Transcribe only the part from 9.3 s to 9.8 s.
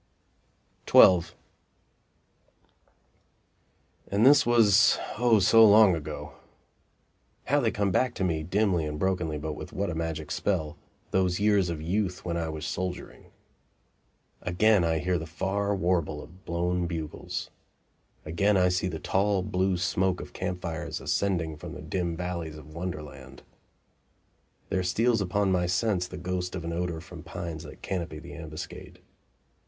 but with